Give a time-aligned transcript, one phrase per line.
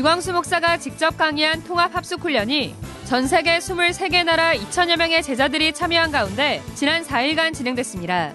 [0.00, 2.74] 류광수 목사가 직접 강의한 통합 합숙 훈련이
[3.04, 8.32] 전 세계 23개 나라 2천여 명의 제자들이 참여한 가운데 지난 4일간 진행됐습니다.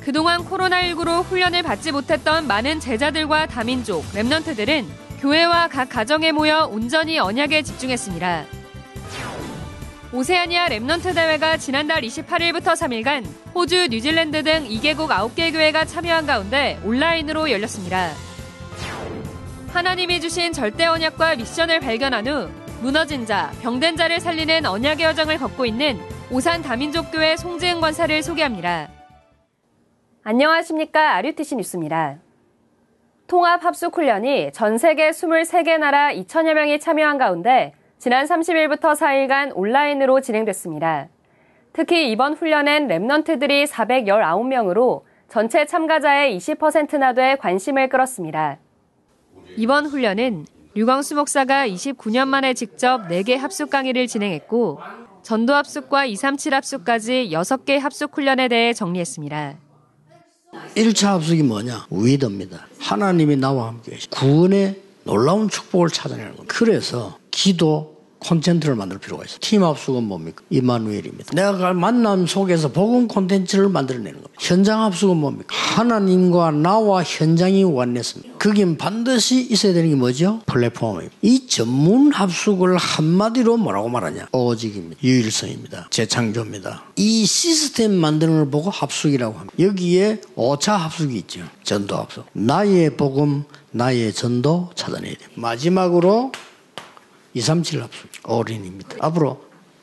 [0.00, 4.86] 그동안 코로나19로 훈련을 받지 못했던 많은 제자들과 다민족, remnant들은
[5.20, 8.46] 교회와 각 가정에 모여 온전히 언약에 집중했습니다.
[10.12, 13.24] 오세아니아 remnant 대회가 지난달 28일부터 3일간
[13.54, 18.10] 호주, 뉴질랜드 등 2개국 9개 교회가 참여한 가운데 온라인으로 열렸습니다.
[19.74, 22.48] 하나님이 주신 절대 언약과 미션을 발견한 후
[22.80, 25.98] 무너진 자, 병든 자를 살리는 언약의 여정을 걷고 있는
[26.30, 28.88] 오산 다민족교회 송지은 권사를 소개합니다.
[30.22, 31.16] 안녕하십니까.
[31.16, 32.18] 아류티시 뉴스입니다.
[33.26, 40.20] 통합 합숙 훈련이 전 세계 23개 나라 2천여 명이 참여한 가운데 지난 30일부터 4일간 온라인으로
[40.20, 41.08] 진행됐습니다.
[41.72, 48.58] 특히 이번 훈련엔 랩넌트들이 419명으로 전체 참가자의 20%나 돼 관심을 끌었습니다.
[49.56, 54.80] 이번 훈련은 류광수 목사가 29년 만에 직접 4개 합숙 강의를 진행했고
[55.22, 59.54] 전도 합숙과 237 합숙까지 6개 합숙 훈련에 대해 정리했습니다.
[60.76, 61.86] 1차 합숙이 뭐냐?
[61.90, 62.66] 위더입니다.
[62.78, 66.54] 하나님이 나와 함께 구원의 놀라운 축복을 찾아내는 겁니다.
[66.56, 67.93] 그래서 기도,
[68.24, 69.38] 콘텐츠를 만들 필요가 있어요.
[69.40, 70.42] 팀 합숙은 뭡니까?
[70.50, 71.34] 이마누엘입니다.
[71.34, 74.32] 내가 만남 속에서 복음 콘텐츠를 만들어내는 겁니다.
[74.38, 75.54] 현장 합숙은 뭡니까?
[75.54, 78.38] 하나님과 나와 현장이 완냈습니다.
[78.38, 80.40] 그긴 반드시 있어야 되는 게 뭐죠?
[80.46, 81.14] 플랫폼입니다.
[81.22, 84.28] 이 전문 합숙을 한마디로 뭐라고 말하냐?
[84.32, 85.02] 오직입니다.
[85.02, 85.88] 유일성입니다.
[85.90, 86.84] 재창조입니다.
[86.96, 89.54] 이 시스템 만드는 걸 보고 합숙이라고 합니다.
[89.58, 91.42] 여기에 5차 합숙이 있죠.
[91.62, 92.26] 전도 합숙.
[92.32, 95.32] 나의 복음, 나의 전도 찾아내야 됩니다.
[95.34, 96.32] 마지막으로
[97.34, 98.08] 237 합숙.
[98.28, 98.96] 올인입니다.
[99.00, 99.42] 앞으로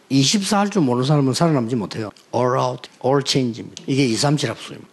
[0.09, 2.09] 24 할 줄 모르는 사람은 살아남지 못해요.
[2.35, 3.83] all out, all change입니다.
[3.87, 4.87] 이게 237 합숙입니다.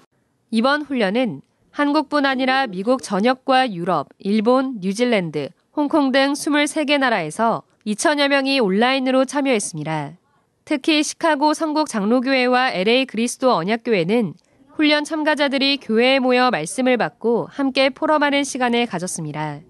[0.50, 8.60] 이번 훈련은 한국뿐 아니라 미국 전역과 유럽, 일본, 뉴질랜드, 홍콩 등 23개 나라에서 2천여 명이
[8.60, 10.12] 온라인으로 참여했습니다.
[10.64, 14.34] 특히 시카고 성국 장로교회와 LA 그리스도 언약교회는
[14.74, 19.60] 훈련 참가자들이 교회에 모여 말씀을 받고 함께 포럼하는 시간을 가졌습니다.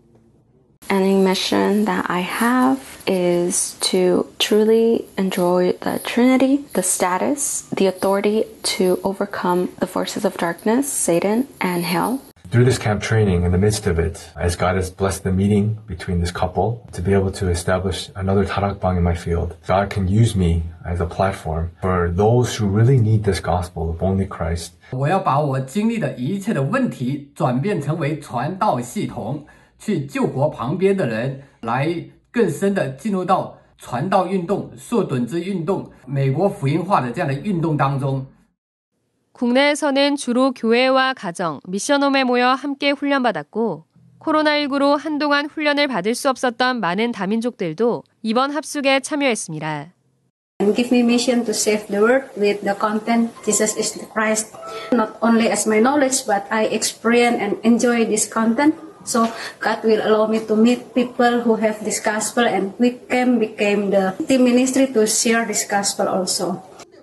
[0.89, 8.45] Any mission that I have is to truly enjoy the Trinity, the status, the authority
[8.77, 12.21] to overcome the forces of darkness, Satan, and hell.
[12.49, 15.79] Through this camp training, in the midst of it, as God has blessed the meeting
[15.87, 20.07] between this couple, to be able to establish another tarakbang in my field, God can
[20.07, 24.73] use me as a platform for those who really need this gospel of only Christ.
[24.91, 29.47] 我要把我经历的一切的问题转变成为传道系统。
[29.79, 31.93] 去救活旁边的人，来
[32.31, 38.25] 更深的进入到传道运动、受盹之运动、美国福音化的这样的运动当中。
[39.33, 43.85] 국내에서는 주로 교회와 가정, 미션홈에 모여 함께 훈련받았고
[44.19, 49.91] 코로나19로 한동안 훈련을 받을 수 없었던 많은 다민족들도 이번 합숙에 참여했습니다.
[50.61, 54.55] and give me mission to save the world with the content Jesus is the Christ.
[54.93, 58.75] Not only as my knowledge, but I experience and enjoy this content.
[59.08, 59.24] So
[59.58, 63.88] God will allow me to meet people who have this gospel and we can become
[63.88, 66.60] the team ministry to share this gospel also.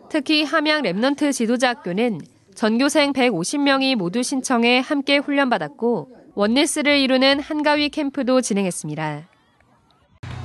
[0.10, 2.22] 특히 함양 랩넌트 지도자 학교는
[2.54, 9.24] 전교생 150명이 모두 신청해 함께 훈련받았고 원네스를 이루는 한가위 캠프도 진행했습니다.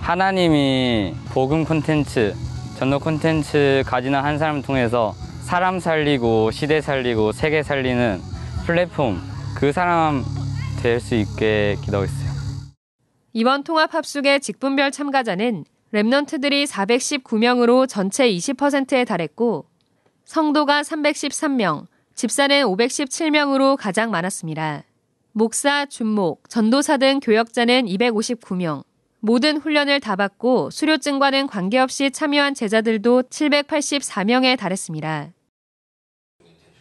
[0.01, 2.35] 하나님이 복음 콘텐츠,
[2.79, 8.19] 전도 콘텐츠 가지는 한 사람 통해서 사람 살리고 시대 살리고 세계 살리는
[8.65, 9.21] 플랫폼
[9.55, 10.25] 그 사람
[10.83, 12.31] 될 수 있게 기도했어요.
[13.33, 19.67] 이번 통합 합숙의 직분별 참가자는 랩넌트들이 419명으로 전체 20%에 달했고
[20.25, 24.85] 성도가 313명, 집사는 517명으로 가장 많았습니다.
[25.33, 28.85] 목사, 준목, 전도사 등 교역자는 259명,
[29.21, 35.33] 모든 훈련을 다 받고 수료증과는 관계없이 참여한 제자들도 784명에 달했습니다.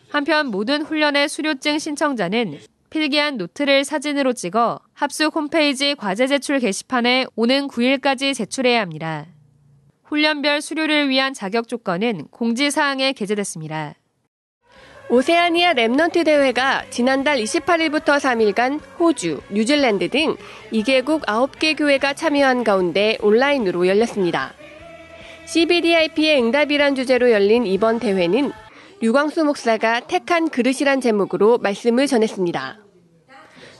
[0.10, 7.68] 한편 모든 훈련의 수료증 신청자는 필기한 노트를 사진으로 찍어 합숙 홈페이지 과제 제출 게시판에 오는
[7.68, 9.25] 9일까지 제출해야 합니다.
[10.03, 13.95] 훈련별 수료를 위한 자격 조건은 공지사항에 게재됐습니다.
[15.12, 20.35] 오세아니아 remnant 대회가 지난달 28일부터 3일간 호주, 뉴질랜드 등
[20.71, 24.53] 2개국 9개 교회가 참여한 가운데 온라인으로 열렸습니다.
[25.45, 28.51] CVDIP의 응답이란 주제로 열린 이번 대회는
[29.01, 32.80] 류광수 목사가 택한 그릇이란 제목으로 말씀을 전했습니다.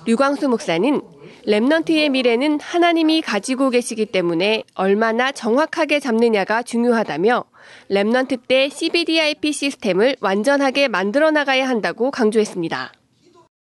[0.06, 1.02] 류광수 목사는
[1.46, 7.44] remnant의 미래는 하나님이 가지고 계시기 때문에 얼마나 정확하게 잡느냐가 중요하다며
[7.92, 12.94] remnant 때 CVDIP 시스템을 완전하게 만들어 나가야 한다고 강조했습니다.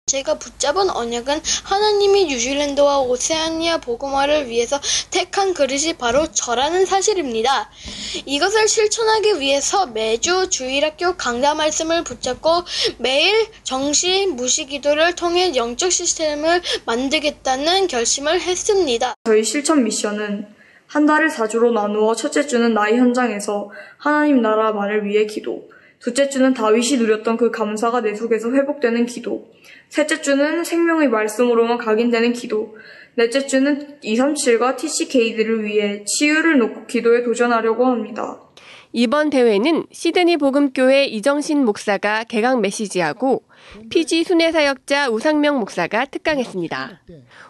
[0.08, 7.70] 제가 붙잡은 언약은 하나님이 뉴질랜드와 오세아니아 복음화를 위해서 택한 그릇이 바로 저라는 사실입니다.
[8.24, 12.64] 이것을 실천하기 위해서 매주 주일학교 강좌 말씀을 붙잡고
[12.98, 19.14] 매일 정시 무시 기도를 통해 영적 시스템을 만들겠다는 결심을 했습니다.
[19.24, 20.46] 저희 실천 미션은
[20.86, 25.68] 한 달을 4주로 나누어 첫째 주는 나의 현장에서 하나님 나라만을 위해 기도,
[26.00, 29.50] 둘째 주는 다윗이 누렸던 그 감사가 내 속에서 회복되는 기도,
[29.88, 32.76] 셋째 주는 생명의 말씀으로만 각인되는 기도,
[33.14, 38.40] 넷째 주는 237과 TCK들을 위해 치유를 놓고 기도에 도전하려고 합니다.
[38.92, 43.42] 이번 대회는 시드니 복음교회 이정신 목사가 개강 메시지하고
[43.90, 47.02] 피지 순회사역자 우상명 목사가 특강했습니다.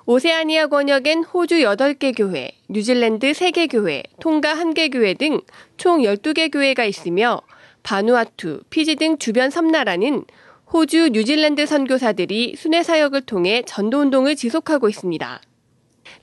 [0.07, 5.41] 오세아니아 권역엔 호주 8개 교회, 뉴질랜드 3개 교회, 통가 1개 교회 등
[5.77, 7.41] 총 12개 교회가 있으며
[7.89, 10.27] 바누아투, 피지 등 주변 섬나라는
[10.71, 15.41] 호주, 뉴질랜드 선교사들이 순회 사역을 통해 전도 운동을 지속하고 있습니다.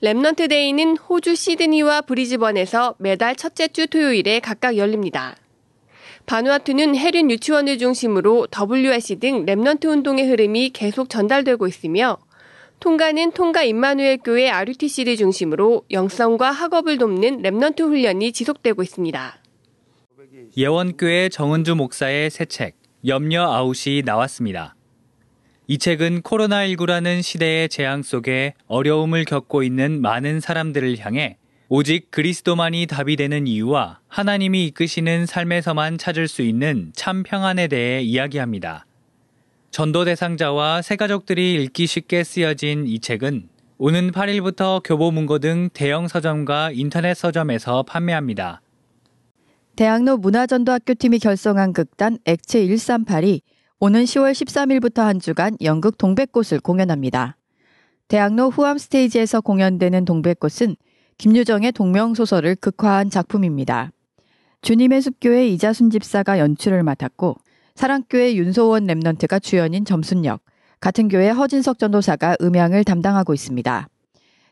[0.00, 5.34] Remnant Day는 호주 시드니와 브리즈번에서 매달 첫째 주 토요일에 각각 열립니다.
[6.26, 12.18] 바누아투는 해륜 유치원을 중심으로 WRC 등 Remnant 운동의 흐름이 계속 전달되고 있으며
[12.78, 19.45] 통가는 통가 임마누엘 교회 RUTC를 중심으로 영성과 학업을 돕는 Remnant 훈련이 지속되고 있습니다.
[20.58, 22.76] 예원교회 정은주 목사의 새 책,
[23.06, 24.74] 염려 아웃이 나왔습니다.
[25.66, 31.36] 이 책은 코로나19라는 시대의 재앙 속에 어려움을 겪고 있는 많은 사람들을 향해
[31.68, 38.86] 오직 그리스도만이 답이 되는 이유와 하나님이 이끄시는 삶에서만 찾을 수 있는 참 평안에 대해 이야기합니다.
[39.70, 46.70] 전도 대상자와 새 가족들이 읽기 쉽게 쓰여진 이 책은 오는 8일부터 교보문고 등 대형 서점과
[46.72, 48.62] 인터넷 서점에서 판매합니다.
[49.76, 53.42] 대학로 문화전도학교 팀이 결성한 극단 액체 138이
[53.78, 57.36] 오는 10월 13일부터 한 주간 연극 동백꽃을 공연합니다.
[58.08, 60.76] 대학로 후암 스테이지에서 공연되는 동백꽃은
[61.18, 63.92] 김유정의 동명소설을 극화한 작품입니다.
[64.62, 67.36] 주님의 숲교회 이자순 집사가 연출을 맡았고
[67.74, 70.40] 사랑교회 윤소원 랩넌트가 주연인 점순역,
[70.80, 73.88] 같은 교회 허진석 전도사가 음향을 담당하고 있습니다.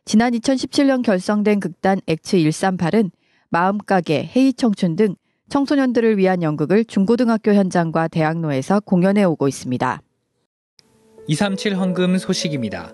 [0.05, 3.11] 지난 2017년 결성된 극단 액츠 138은
[3.50, 5.17] 마음가게, 헤이청춘 등
[5.49, 10.00] 청소년들을 위한 연극을 중고등학교 현장과 대학로에서 공연해 오고 있습니다.
[11.29, 12.93] 237 헌금 소식입니다.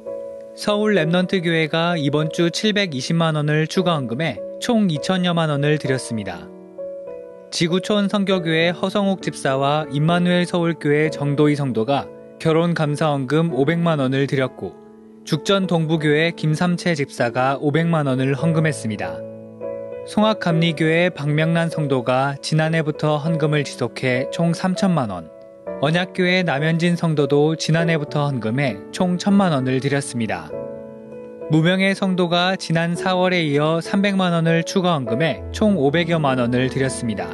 [0.56, 6.48] 서울 Remnant 교회가 이번 주 720만 원을 추가 헌금해 총 2천여만 원을 드렸습니다.
[7.50, 12.06] 지구촌 선교교회 허성옥 집사와 임마누엘 서울교회 정도희 성도가
[12.38, 14.74] 결혼 감사 헌금 500만 원을 드렸고
[15.24, 19.29] 죽전 동부교회 김삼채 집사가 500만 원을 헌금했습니다.
[20.10, 25.30] 송악감리교회 박명란 성도가 지난해부터 헌금을 지속해 총 3천만 원,
[25.80, 30.50] 언약교회 남현진 성도도 지난해부터 헌금해 총 1천만 원을 드렸습니다.
[31.52, 37.28] 무명의 성도가 지난 4월에 이어 300만 원을 추가 헌금해 총 500여만 원을 드렸습니다.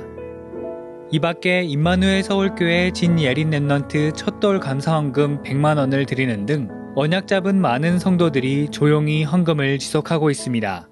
[1.10, 7.98] 이 밖에 임마누엘 서울교회 진예린 Remnant 첫돌 감사헌금 100만 원을 드리는 등 언약 잡은 많은
[7.98, 10.90] 성도들이 조용히 헌금을 지속하고 있습니다.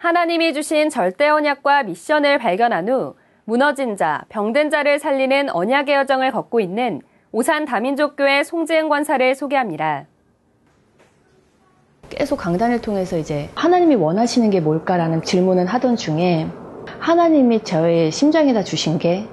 [0.00, 6.58] 하나님이 주신 절대 언약과 미션을 발견한 후 무너진 자, 병든 자를 살리는 언약의 여정을 걷고
[6.60, 10.06] 있는 오산 다민족교회 송지은 권사를 소개합니다.
[12.08, 16.48] 계속 강단을 통해서 이제 하나님이 원하시는 게 뭘까라는 질문을 하던 중에
[16.98, 19.28] 하나님이 저의 심장에다 주신 게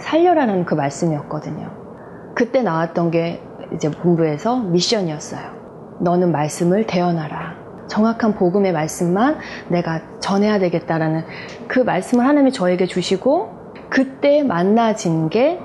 [0.00, 2.34] 살려라는 그 말씀이었거든요.
[2.34, 3.40] 그때 나왔던 게
[3.72, 5.98] 이제 본부에서 미션이었어요.
[6.00, 7.59] 너는 말씀을 대언하라.
[7.90, 11.24] 정확한 복음의 말씀만 내가 전해야 되겠다라는
[11.68, 13.50] 그 말씀을 하나님이 저에게 주시고
[13.90, 15.58] 그때 만나진 게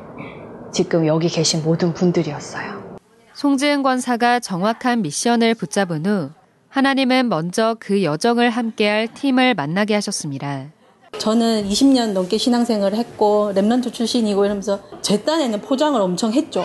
[0.74, 2.98] 지금 여기 계신 모든 분들이었어요.
[3.34, 6.32] 송지은 권사가 정확한 미션을 붙잡은 후
[6.70, 10.66] 하나님은 먼저 그 여정을 함께할 팀을 만나게 하셨습니다.
[11.18, 16.64] 저는 20년 넘게 신앙생활을 했고 랩런트 출신이고 이러면서 제 딴에는 포장을 엄청 했죠.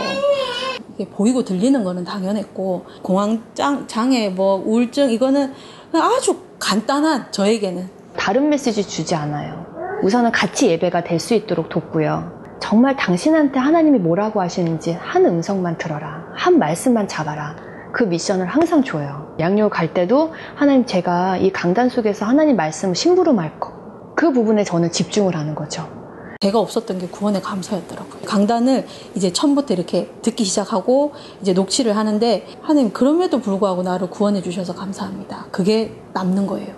[1.07, 5.53] 보이고 들리는 거는 당연했고 공황장 장애 뭐 우울증 이거는
[5.93, 9.67] 아주 간단한 저에게는 다른 메시지 주지 않아요.
[10.03, 12.41] 우선은 같이 예배가 될 수 있도록 돕고요.
[12.61, 16.25] 정말 당신한테 하나님이 뭐라고 하시는지 한 음성만 들어라.
[16.35, 17.57] 한 말씀만 잡아라.
[17.93, 19.35] 그 미션을 항상 줘요.
[19.41, 23.73] 양육 갈 때도 하나님 제가 이 강단 속에서 하나님 말씀을 심부름할 거.
[24.15, 26.00] 그 부분에 저는 집중을 하는 거죠.
[26.43, 28.23] 제가 없었던 게 구원의 감사였더라고요.
[28.23, 34.75] 강단을 이제 처음부터 이렇게 듣기 시작하고 이제 녹취를 하는데 하나님 그럼에도 불구하고 나를 구원해 주셔서
[34.75, 35.49] 감사합니다.
[35.51, 36.75] 그게 남는 거예요.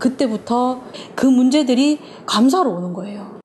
[0.00, 0.82] 그때부터
[1.14, 3.38] 그 문제들이 감사로 오는 거예요.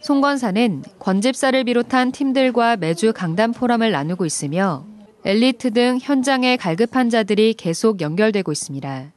[0.00, 4.86] 송 권사는 권집사를 비롯한 팀들과 매주 강단 포럼을 나누고 있으며
[5.26, 9.12] 엘리트 등 현장에 갈급한 자들이 계속 연결되고 있습니다.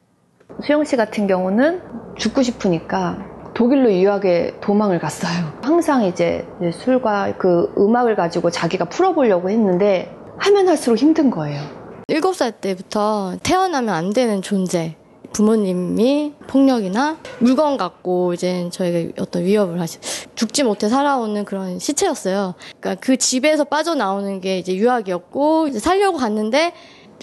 [0.66, 1.82] 수영 씨 같은 경우는
[2.18, 5.52] 죽고 싶으니까 독일로 유학에 도망을 갔어요.
[5.64, 11.60] 항상 이제 술과 그 음악을 가지고 자기가 풀어보려고 했는데 하면 할수록 힘든 거예요.
[12.08, 14.96] 7살 때부터 태어나면 안 되는 존재.
[15.34, 19.98] 부모님이 폭력이나 물건 갖고 이제 저에게 어떤 위협을 하시
[20.36, 22.54] 죽지 못해 살아오는 그런 시체였어요.
[22.80, 26.74] 그러니까 그 집에서 빠져나오는 게 이제 유학이었고 이제 살려고 갔는데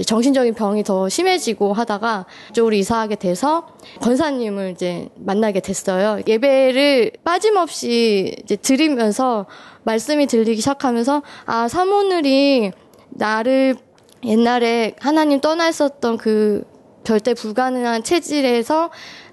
[0.03, 3.69] 정신적인 병이 더 심해지고 하다가 이쪽으로 이사하게 돼서
[4.01, 6.21] 권사님을 이제 만나게 됐어요.
[6.27, 9.47] 예배를 빠짐없이 이제 드리면서
[9.85, 12.73] 말씀이 들리기 시작하면서 아 사모늘이
[13.11, 13.77] 나를
[14.25, 16.65] 옛날에 하나님 떠나 있었던 그
[17.05, 18.91] 절대 불가능한 체질에서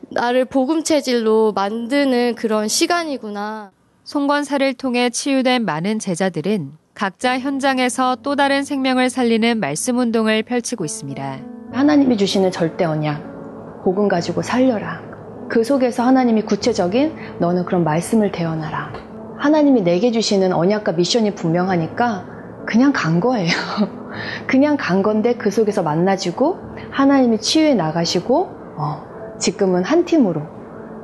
[0.10, 3.72] 나를 복음 체질로 만드는 그런 시간이구나.
[4.03, 11.39] 송권사를 통해 치유된 많은 제자들은 각자 현장에서 또 다른 생명을 살리는 말씀 운동을 펼치고 있습니다.
[11.71, 15.01] 하나님이 주시는 절대 언약, 복음 가지고 살려라.
[15.50, 18.93] 그 속에서 하나님이 구체적인 너는 그런 말씀을 대언하라.
[19.38, 22.25] 하나님이 내게 주시는 언약과 미션이 분명하니까
[22.67, 23.50] 그냥 간 거예요.
[24.45, 26.60] 그냥 간 건데 그 속에서 만나지고
[26.91, 30.41] 하나님이 치유해 나가시고 어, 지금은 한 팀으로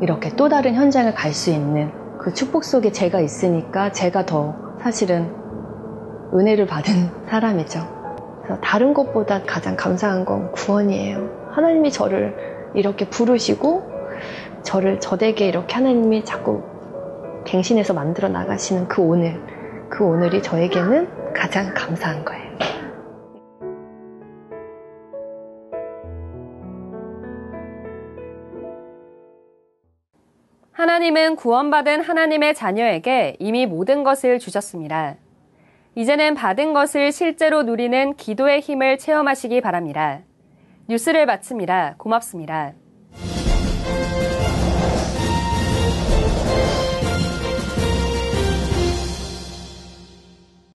[0.01, 5.31] 이렇게 또 다른 현장을 갈 수 있는 그 축복 속에 제가 있으니까 제가 더 사실은
[6.33, 7.97] 은혜를 받은 사람이죠.
[8.61, 11.49] 다른 것보다 가장 감사한 건 구원이에요.
[11.51, 13.83] 하나님이 저를 이렇게 부르시고
[14.63, 16.63] 저를 저에게 이렇게 하나님이 자꾸
[17.45, 19.41] 갱신해서 만들어 나가시는 그 오늘,
[19.89, 22.47] 그 오늘이 저에게는 가장 감사한 거예요.
[30.71, 35.15] 하나님은 구원받은 하나님의 자녀에게 이미 모든 것을 주셨습니다.
[35.97, 40.19] 이제는 받은 것을 실제로 누리는 기도의 힘을 체험하시기 바랍니다.
[40.87, 41.95] 뉴스를 마칩니다.
[41.97, 42.73] 고맙습니다.